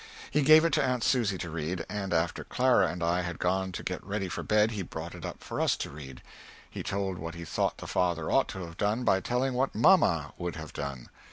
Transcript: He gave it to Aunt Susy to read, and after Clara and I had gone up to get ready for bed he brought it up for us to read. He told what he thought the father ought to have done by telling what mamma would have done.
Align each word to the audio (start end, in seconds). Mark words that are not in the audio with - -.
He 0.31 0.41
gave 0.41 0.65
it 0.65 0.73
to 0.73 0.83
Aunt 0.83 1.03
Susy 1.03 1.37
to 1.37 1.51
read, 1.51 1.85
and 1.87 2.11
after 2.11 2.43
Clara 2.43 2.87
and 2.87 3.03
I 3.03 3.21
had 3.21 3.37
gone 3.37 3.67
up 3.67 3.75
to 3.75 3.83
get 3.83 4.03
ready 4.03 4.29
for 4.29 4.41
bed 4.41 4.71
he 4.71 4.81
brought 4.81 5.13
it 5.13 5.23
up 5.23 5.43
for 5.43 5.61
us 5.61 5.75
to 5.77 5.91
read. 5.91 6.23
He 6.67 6.81
told 6.81 7.19
what 7.19 7.35
he 7.35 7.45
thought 7.45 7.77
the 7.77 7.85
father 7.85 8.31
ought 8.31 8.47
to 8.47 8.65
have 8.65 8.77
done 8.77 9.03
by 9.03 9.19
telling 9.19 9.53
what 9.53 9.75
mamma 9.75 10.33
would 10.39 10.55
have 10.55 10.73
done. 10.73 11.09